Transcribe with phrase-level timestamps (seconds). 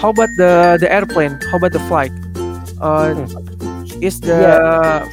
[0.00, 1.38] how about the the airplane?
[1.50, 2.12] How about the flight?
[2.80, 3.14] Uh,
[4.00, 4.58] is the Yeah.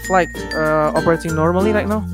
[0.05, 2.05] flight uh, operating normally right now?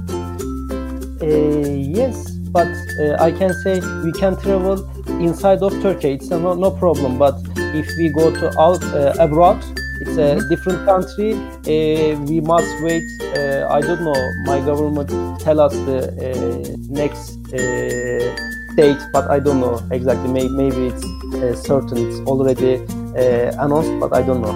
[1.21, 2.69] Uh, yes, but
[2.99, 4.77] uh, I can say we can travel
[5.19, 6.13] inside of Turkey.
[6.13, 7.17] It's no, no problem.
[7.17, 7.35] But
[7.73, 9.63] if we go to out uh, abroad,
[9.99, 10.49] it's a Mhm.
[10.49, 11.33] different country.
[11.67, 13.03] Uh, we must wait.
[13.35, 14.19] Uh, I don't know.
[14.45, 18.35] My government tell us the uh, next uh,
[18.75, 20.31] date, but I don't know exactly.
[20.31, 21.03] May, maybe it's
[21.35, 22.07] uh, certain.
[22.07, 22.81] It's already
[23.15, 24.55] uh, announced, but I don't know.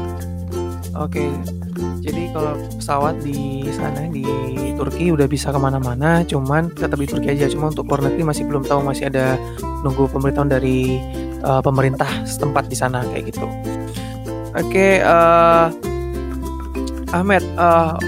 [0.95, 1.27] Oke,
[1.99, 4.23] jadi kalau pesawat di sana di
[4.79, 7.51] Turki udah bisa ke mana-mana, cuman tetap di Turki aja.
[7.51, 9.35] Cuma untuk luar negeri masih belum tahu, masih ada
[9.83, 11.03] nunggu pemberitahuan dari
[11.43, 13.43] uh, pemerintah setempat di sana kayak gitu.
[14.55, 15.67] Oke, uh,
[17.11, 17.99] Ahmed, uh,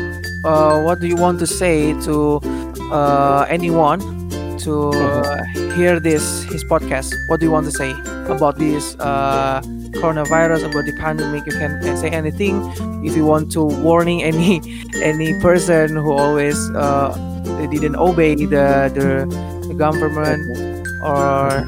[0.48, 2.40] uh, what do you want to say to
[2.88, 4.00] uh, anyone
[4.64, 5.44] to uh,
[5.78, 7.14] hear this his podcast?
[7.30, 7.92] What do you want to say
[8.26, 9.62] about this uh,
[10.02, 11.46] coronavirus, about the pandemic?
[11.46, 12.66] You can, can say anything
[13.06, 14.60] if you want to warning any
[15.04, 17.14] any person who always uh,
[17.70, 19.30] didn't obey the, the
[19.70, 20.42] the government
[21.06, 21.62] or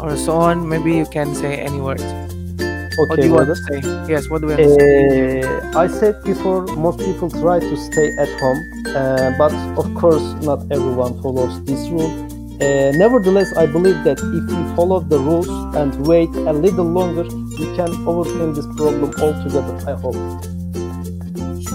[0.00, 0.66] or so on.
[0.66, 2.02] Maybe you can say any words.
[2.02, 3.78] Okay, what do you want to say?
[4.08, 5.42] Yes, what do you want to say?
[5.42, 8.60] Uh, I said before, most people try to stay at home,
[8.94, 12.33] uh, but of course, not everyone follows this rule.
[12.62, 17.26] Uh, nevertheless, I believe that if we follow the rules and wait a little longer,
[17.58, 19.74] we can overcome this problem altogether.
[19.90, 20.14] I hope.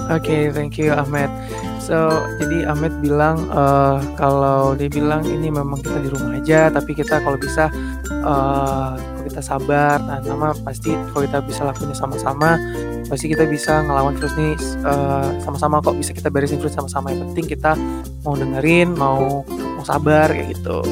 [0.10, 1.30] Oke, thank you Ahmed.
[1.84, 2.10] So,
[2.42, 7.22] jadi Ahmed bilang eh, kalau dia bilang ini memang kita di rumah aja, tapi kita
[7.22, 7.68] kalau bisa
[8.08, 12.58] eh, kalau kita sabar, nah sama pasti kalau kita bisa lakuin sama-sama,
[13.06, 17.12] pasti kita bisa ngelawan virus ini eh, sama-sama kok bisa kita beresin virus sama-sama.
[17.14, 17.72] Yang penting kita
[18.24, 19.46] mau dengerin, mau
[19.80, 20.84] mau sabar kayak gitu.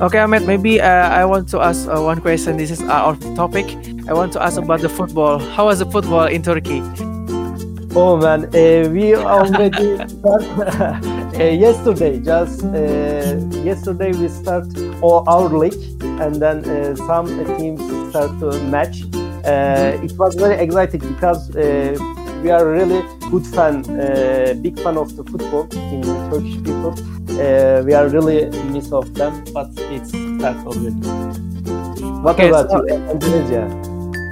[0.00, 2.56] Oke Ahmed, maybe uh, I want to ask uh, one question.
[2.56, 3.68] This is uh, our topic.
[4.08, 5.36] I want to ask about the football.
[5.36, 6.80] How was the football in Turkey?
[7.92, 12.16] Oh man, uh, we already start uh, yesterday.
[12.22, 14.70] Just uh, yesterday we start
[15.02, 15.76] our league,
[16.22, 16.64] and then
[17.04, 19.04] some teams start to match.
[19.44, 21.50] It was very exciting because
[22.40, 23.02] we are really
[23.34, 23.82] good fan,
[24.62, 26.94] big fan of the football in Turkish people.
[27.38, 30.98] Uh, we are really miss of them, but it's start already.
[32.22, 33.62] What Okay, about so- you, Indonesia?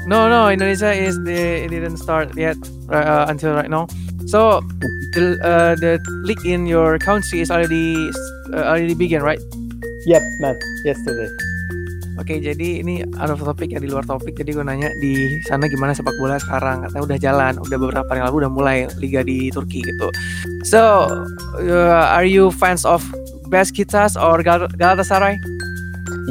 [0.07, 2.57] No, no, Indonesia is the it didn't start yet
[2.91, 3.87] uh, until right now.
[4.27, 4.63] So
[5.15, 7.95] the uh, the league in your country is already
[8.55, 9.39] uh, already begin, right?
[10.07, 10.55] Yep, man.
[10.87, 11.27] Yesterday.
[12.17, 14.41] Oke, jadi ini out of topic ya di luar topik.
[14.41, 16.89] Jadi gue nanya di sana gimana sepak bola sekarang?
[16.89, 20.09] Katanya udah jalan, udah beberapa hari lalu udah mulai liga di Turki gitu.
[20.65, 21.13] So,
[21.61, 23.05] uh, are you fans of
[23.53, 25.37] Besiktas or Gal- Galatasaray?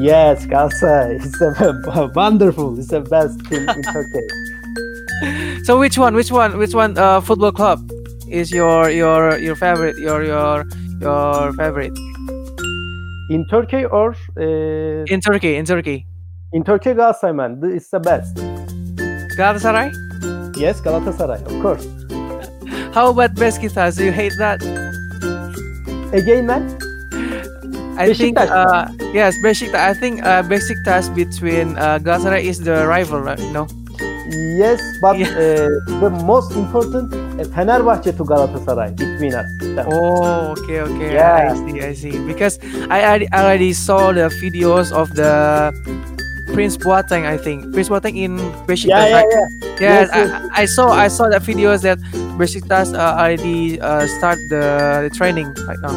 [0.01, 1.21] Yes, Galatasaray.
[1.21, 2.73] It's a wonderful.
[2.81, 4.25] It's the best team in Turkey.
[5.63, 6.13] So which one?
[6.17, 6.57] Which one?
[6.57, 6.97] Which one?
[6.97, 7.79] Uh, football club
[8.27, 9.95] is your your your favorite?
[9.95, 10.65] Your your
[10.99, 11.95] your favorite
[13.29, 15.55] In Turkey or uh, in Turkey?
[15.55, 16.05] In Turkey,
[16.53, 17.59] in Turkey, Galatasaray, man.
[17.63, 18.35] It's the best.
[19.37, 19.91] Galatasaray.
[20.57, 21.85] Yes, Galatasaray, of course.
[22.93, 23.97] How about Besiktas?
[23.97, 24.61] Do you hate that?
[26.13, 26.63] Again, man.
[27.97, 29.73] I think uh, yes, Besiktas.
[29.75, 33.39] I think uh, Besiktas between uh, Galatasaray is the rival, right?
[33.51, 33.67] No.
[34.57, 35.27] Yes, but Yeah.
[35.33, 37.11] uh, the most important,
[37.43, 39.45] Fenerbahçe to Galatasaray between us.
[39.91, 41.13] Oh, okay, okay.
[41.13, 41.51] Yeah.
[41.51, 42.15] I see, I see.
[42.25, 42.59] Because
[42.89, 45.73] I already, saw the videos of the
[46.53, 47.25] Prince Boateng.
[47.27, 48.37] I think Prince Boateng in
[48.67, 49.47] Besiktas, yeah, yeah, yeah.
[49.75, 50.49] Yes, Yes, yes.
[50.55, 51.99] I, I saw I saw that videos that
[52.39, 55.95] Besiktas uh, already uh, start the, the training right now.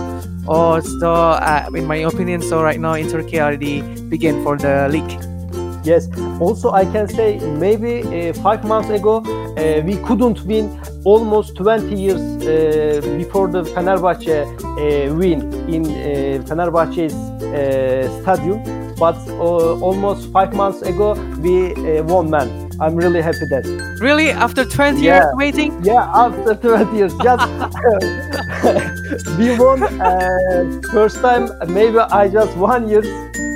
[0.48, 4.88] Oh, so uh, in my opinion, so right now in Turkey already begin for the
[4.90, 5.37] league.
[5.84, 6.08] Yes.
[6.40, 11.94] Also, I can say maybe uh, five months ago uh, we couldn't win almost 20
[11.94, 18.60] years uh, before the Fenerbahçe uh, win in uh, Fenerbahçe's uh, stadium.
[18.98, 22.68] But uh, almost five months ago we uh, won, man.
[22.80, 23.64] I'm really happy that.
[24.00, 25.14] Really, after 20 Yeah.
[25.14, 25.72] years waiting?
[25.84, 27.46] Yeah, after 20 years, just
[29.38, 31.48] we won uh, first time.
[31.68, 33.06] Maybe I just one years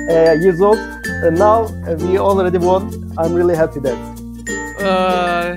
[0.09, 0.79] uh, years old.
[1.23, 1.67] Uh, now
[2.05, 3.13] we already won.
[3.17, 3.97] I'm really happy that.
[4.79, 5.55] Uh,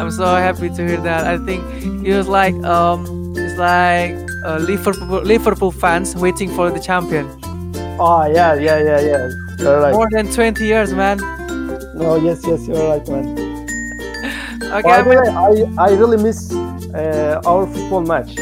[0.00, 1.26] I'm so happy to hear that.
[1.26, 1.62] I think
[2.06, 4.14] it was like um, it's like
[4.46, 7.28] uh, Liverpool Liverpool fans waiting for the champion.
[8.00, 9.30] Ah, yeah, yeah, yeah, yeah.
[9.58, 9.92] You're right.
[9.92, 11.18] More than 20 years, man.
[11.94, 13.38] No, yes, yes, you're right, man.
[14.72, 18.34] Okay, By I the way, I, I really miss uh, our football match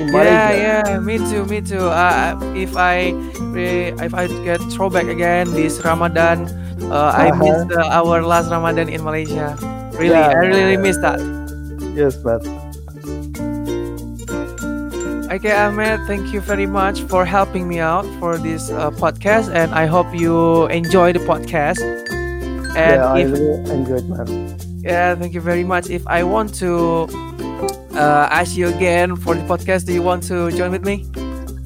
[0.00, 0.56] in yeah, Malaysia.
[0.58, 1.88] yeah, me too, me too.
[1.88, 3.12] Uh, if I
[3.54, 6.48] re- if I get throwback again this Ramadan
[6.90, 7.38] Uh, I Uh-huh.
[7.40, 9.54] missed uh, our last Ramadan in Malaysia.
[9.94, 10.82] Really, Yeah, I really, yeah.
[10.82, 11.22] miss that.
[11.94, 12.42] Yes, man.
[15.30, 19.72] Okay, Ahmed, thank you very much for helping me out for this uh, podcast, and
[19.74, 21.80] I hope you enjoy the podcast.
[22.76, 24.26] And yeah, I if, really enjoyed, man.
[24.82, 25.90] yeah, thank you very much.
[25.90, 27.06] If I want to
[27.96, 31.06] uh, ask you again for the podcast, do you want to join with me?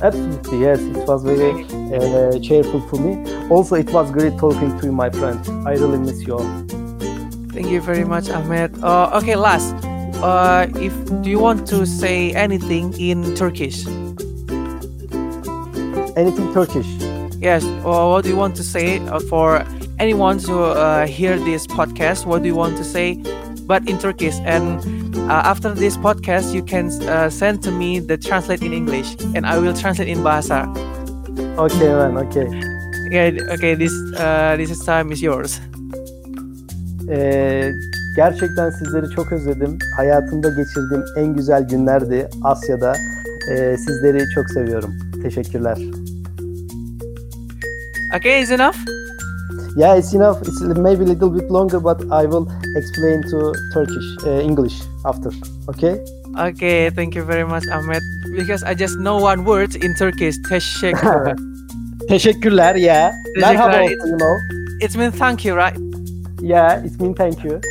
[0.00, 0.80] Absolutely, yes.
[0.80, 3.48] It was very uh, cheerful for me.
[3.48, 5.38] Also, it was great talking to you, my friend.
[5.66, 6.66] I really miss you all.
[7.50, 8.82] Thank you very much, Ahmed.
[8.82, 9.74] Uh, okay, last.
[10.22, 10.92] Uh, if
[11.22, 13.86] do you want to say anything in Turkish?
[16.16, 16.86] Anything Turkish?
[17.40, 17.64] Yes.
[17.84, 19.64] Or what do you want to say uh, for
[19.98, 22.26] anyone to uh, hear this podcast?
[22.26, 23.14] What do you want to say,
[23.66, 24.34] but in Turkish?
[24.44, 29.16] And uh, after this podcast, you can uh, send to me the translate in English,
[29.34, 30.66] and I will translate in Bahasa.
[31.58, 32.16] Okay, man.
[32.16, 32.46] Okay.
[33.10, 33.54] Yeah.
[33.54, 33.74] Okay.
[33.74, 35.60] This uh, this time is yours.
[37.10, 37.70] Ee,
[38.16, 39.78] gerçekten sizleri çok özledim.
[39.96, 42.96] Hayatımda geçirdiğim en güzel günlerdi Asya'da.
[43.50, 44.94] Ee, sizleri çok seviyorum.
[45.22, 45.78] Teşekkürler.
[48.18, 48.42] Okay.
[48.42, 48.97] Is enough?
[49.76, 50.40] Yeah, it's enough.
[50.42, 55.30] It's maybe a little bit longer, but I will explain to Turkish, uh, English after.
[55.68, 56.00] Okay?
[56.38, 56.90] Okay.
[56.90, 58.02] Thank you very much, Ahmed.
[58.36, 60.36] Because I just know one word in Turkish.
[60.48, 61.36] Teşekkür.
[62.08, 62.74] Teşekkürler.
[62.88, 63.12] Yeah.
[63.34, 63.54] Teşekkürler.
[63.54, 64.36] Merhaba you know.
[64.80, 65.76] It's mean thank you, right?
[66.40, 67.60] Yeah, it means thank you.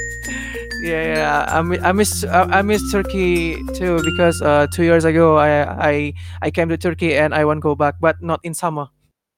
[0.83, 1.45] Yeah, yeah.
[1.49, 6.51] I, I miss I, miss Turkey too because uh, two years ago I I I
[6.51, 8.87] came to Turkey and I want to go back, but not in summer.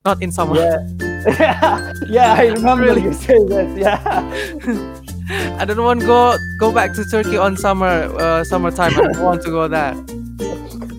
[0.05, 0.55] Not in summer.
[0.59, 0.83] Yeah.
[1.25, 3.03] yeah, yeah, I remember Really?
[3.03, 3.77] you saying that.
[3.77, 3.99] Yeah.
[5.59, 8.93] I don't want to go go back to Turkey on summer uh, summertime.
[8.97, 9.93] I don't want to go there.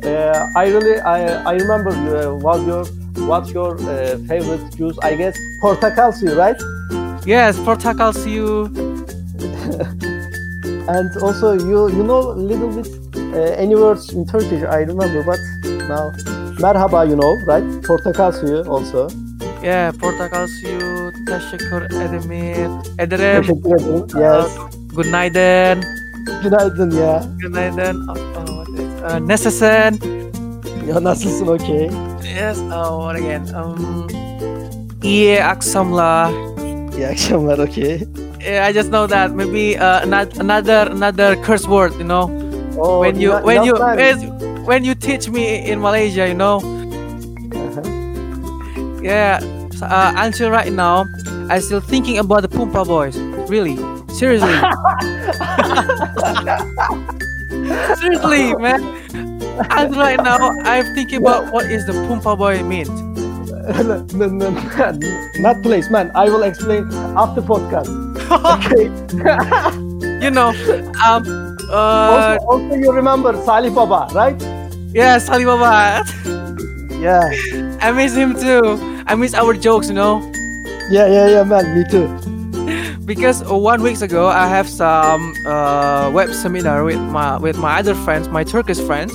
[0.03, 2.85] Uh, I really, I, I remember uh, what your,
[3.27, 4.97] what's your uh, favorite juice?
[5.03, 6.57] I guess portakal suyu, right?
[7.27, 8.71] Yes, portakal suyu.
[10.89, 14.63] And also you, you know a little bit uh, any words in Turkish.
[14.65, 15.39] I remember, but
[15.87, 16.11] now
[16.59, 17.63] merhaba, you know, right?
[17.87, 19.09] Portakal suyu also.
[19.65, 21.13] Yeah, portakal suyu.
[21.27, 22.33] Teşekkür ederim.
[22.99, 23.43] Ederim.
[23.43, 24.07] Teşekkür ederim.
[24.41, 24.59] Yes.
[24.97, 25.85] Günaydın.
[26.43, 27.25] Günaydın ya.
[27.39, 28.09] Günaydın.
[28.09, 30.01] Oh, oh, what is, uh, nasılsın?
[30.89, 31.47] Ya nasılsın?
[31.47, 31.83] Okay.
[31.83, 32.59] Yes.
[32.75, 33.47] Oh, what again?
[33.65, 34.07] Um.
[35.03, 36.31] İyi akşamlar.
[36.99, 37.59] İyi akşamlar.
[37.59, 38.01] Okay.
[38.47, 42.31] Yeah, I just know that maybe uh, ano- another another curse word, you know.
[42.79, 43.77] Oh, when you when you
[44.67, 46.80] when you teach me in Malaysia, you know.
[49.03, 49.41] Yeah.
[49.83, 51.07] Uh, until right now,
[51.49, 53.17] I still thinking about the Pumpa boys.
[53.49, 53.77] Really,
[54.13, 54.53] seriously,
[57.97, 58.83] seriously, man.
[59.71, 62.87] Until right now, I'm thinking about what is the Pumpa boy mean.
[63.87, 64.51] no, no, no,
[65.39, 66.11] not place, man.
[66.15, 67.89] I will explain after podcast.
[68.31, 68.85] Okay.
[70.25, 70.51] you know,
[71.05, 74.41] um, uh, also, also, you remember Salih Baba, right?
[74.93, 76.05] Yeah, yes, Alibaba.
[77.01, 77.67] Yeah.
[77.81, 78.79] I miss him too.
[79.07, 80.21] I miss our jokes, you know.
[80.91, 81.75] Yeah, yeah, yeah, man.
[81.75, 82.09] Me too.
[83.05, 87.95] because one weeks ago I have some uh, web seminar with my with my other
[87.95, 89.15] friends, my Turkish friends,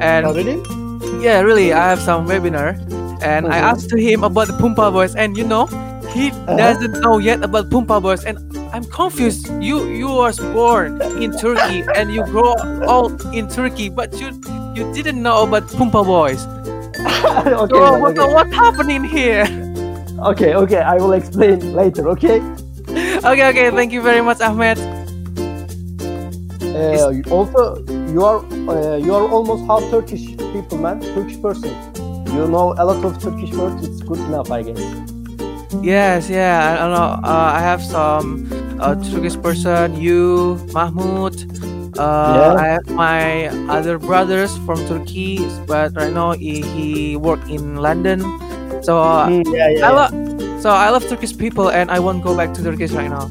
[0.00, 0.60] and Already?
[1.22, 2.74] yeah, really I have some webinar,
[3.22, 3.68] and I Mhm.
[3.70, 5.66] asked to him about the Pumpa Boys, and you know
[6.14, 6.56] he Uh-huh.
[6.56, 8.38] doesn't know yet about Pumpa Boys, and
[8.72, 9.46] I'm confused.
[9.60, 12.54] You you was born in Turkey and you grow
[12.86, 14.32] all in Turkey, but you
[14.74, 16.40] you didn't know about Pumpa Boys.
[17.46, 18.32] okay, So what okay.
[18.34, 19.46] what happening here?
[20.30, 20.80] okay, okay.
[20.80, 22.08] I will explain later.
[22.10, 22.40] Okay.
[23.24, 23.70] okay, okay.
[23.70, 24.78] Thank you very much, Ahmed.
[26.60, 27.82] Uh, also,
[28.12, 31.00] you are uh, you are almost half Turkish people, man.
[31.14, 31.72] Turkish person.
[32.34, 33.86] You know a lot of Turkish words.
[33.86, 34.80] It's good enough, I guess.
[35.82, 37.08] Yes, yeah, I, I know.
[37.22, 38.48] Uh, I have some
[38.80, 41.36] uh, Turkish person, you, Mahmoud.
[41.98, 42.54] Uh, Yeah.
[42.60, 48.20] I have my other brothers from Turkey, but right now he, he work in London.
[48.82, 50.12] So uh, Mm, yeah, yeah, I love.
[50.62, 53.30] So I love Turkish people, and I won't go back to Turkish right now.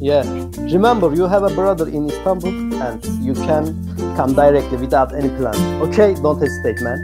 [0.00, 0.24] Yeah.
[0.68, 3.72] Remember, you have a brother in Istanbul, and you can
[4.16, 5.56] come directly without any plan.
[5.88, 6.98] Okay, don't hesitate, man.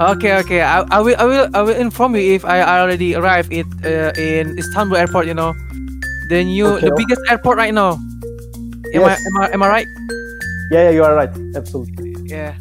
[0.00, 0.62] Okay, okay.
[0.62, 4.10] I, I will, I will, I will inform you if I already arrive it uh,
[4.18, 5.26] in Istanbul airport.
[5.26, 5.52] You know,
[6.30, 7.98] the new, the biggest airport right now.
[8.94, 9.86] Am I, am I, am I right?
[10.72, 11.32] Yeah, yeah, you are right.
[11.54, 12.16] Absolutely.
[12.34, 12.54] yeah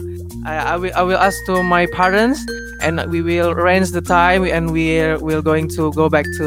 [0.46, 2.39] I, I will i will ask to my parents
[2.86, 6.46] and we will arrange the time and we're we're going to go back to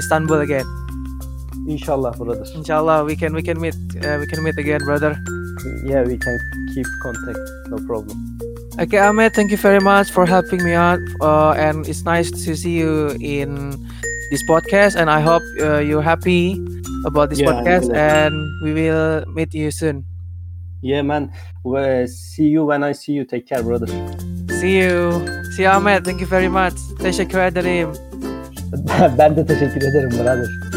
[0.00, 0.66] istanbul again
[1.68, 2.42] Inshallah, brother.
[2.56, 5.12] inshallah we can we can meet uh, we can meet again brother
[5.84, 6.36] Yeah, we can
[6.74, 7.38] keep contact.
[7.72, 8.16] No problem.
[8.80, 12.56] okay ahmed thank you very much for helping me out uh, and it's nice to
[12.56, 13.50] see you in
[14.32, 16.54] this podcast, and I hope uh, you're happy
[17.04, 18.32] about this Yeah, podcast, and
[18.64, 20.06] we will meet you soon.
[20.82, 21.32] Yeah, man.
[21.64, 23.24] Well, see you when I see you.
[23.24, 23.86] Take care, brother.
[24.60, 25.26] See you.
[25.56, 26.04] See you Ahmet.
[26.04, 26.74] Thank you very much.
[27.02, 27.88] Teşekkür ederim.
[29.18, 30.69] ben de teşekkür ederim, brother.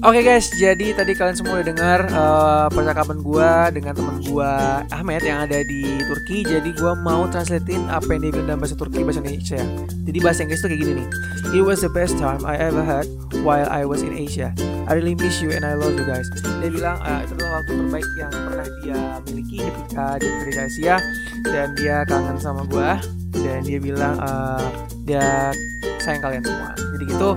[0.00, 5.20] Oke guys, jadi tadi kalian semua udah dengar eh, percakapan gua dengan teman gua Ahmed
[5.20, 6.40] yang ada di Turki.
[6.40, 9.60] Jadi gua mau translatein apa yang dia bilang dalam bahasa Turki bahasa Indonesia.
[10.08, 11.08] Jadi bahasa Inggris tuh kayak gini nih.
[11.52, 13.04] It was the best time I ever had
[13.44, 14.56] while I was in Asia.
[14.88, 16.24] I really miss you and I love you guys.
[16.64, 20.96] Dia bilang eh, itu adalah waktu terbaik yang pernah dia miliki ketika dia di Asia
[21.44, 22.96] dan dia kangen sama gua
[23.36, 24.64] dan dia bilang eh,
[25.04, 25.52] dia
[26.00, 26.72] sayang kalian semua.
[26.72, 27.36] Jadi gitu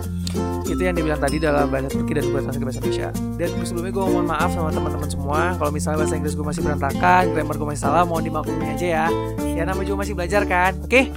[0.68, 3.10] itu yang dibilang tadi dalam bahasa Turki dan ke bahasa Indonesia.
[3.36, 5.42] Dan sebelumnya gue mohon maaf sama teman-teman semua.
[5.60, 9.08] Kalau misalnya bahasa Inggris gue masih berantakan grammar gue masih salah mohon dimaklumi aja ya.
[9.54, 10.74] Ya namanya juga masih belajar kan?
[10.82, 11.12] Oke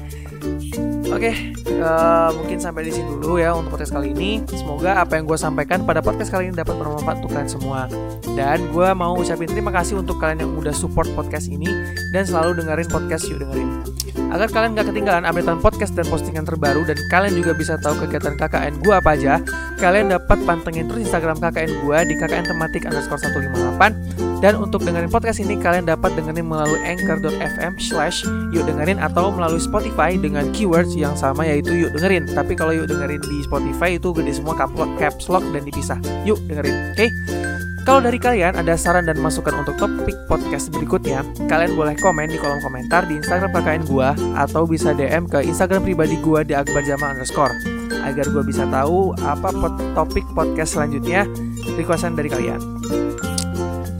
[1.16, 4.44] Oke, eh, mungkin sampai di sini dulu ya untuk podcast kali ini.
[4.52, 7.88] Semoga apa yang gue sampaikan pada podcast kali ini dapat bermanfaat untuk kalian semua.
[8.37, 11.73] Dan gue mau ucapin terima kasih untuk kalian yang udah support podcast ini
[12.12, 13.80] dan selalu dengerin podcast yuk dengerin.
[14.28, 18.37] Agar kalian gak ketinggalan updatean podcast dan postingan terbaru dan kalian juga bisa tahu kegiatan
[18.37, 19.40] KKN gue apa aja,
[19.76, 25.09] kalian dapat pantengin terus Instagram KKN gue di KKN tematik underscore 158 dan untuk dengerin
[25.09, 28.21] podcast ini kalian dapat dengerin melalui anchor.fm slash
[28.52, 32.28] yuk dengerin atau melalui Spotify dengan keywords yang sama yaitu yuk dengerin.
[32.28, 34.52] Tapi kalau yuk dengerin di Spotify itu gede semua
[35.00, 35.97] caps lock, dan dipisah.
[36.28, 37.06] Yuk dengerin, oke?
[37.87, 42.35] Kalau dari kalian ada saran dan masukan untuk topik podcast berikutnya, kalian boleh komen di
[42.35, 46.83] kolom komentar di Instagram KKN gua atau bisa DM ke Instagram pribadi gua di Akbar
[46.83, 47.55] Jamal underscore
[48.02, 51.31] agar gua bisa tahu apa pot- topik podcast selanjutnya
[51.78, 52.59] requestan dari kalian.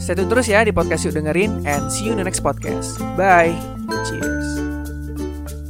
[0.03, 2.99] Stay tune terus ya di podcast yuk dengerin and see you in the next podcast.
[3.15, 3.76] Bye.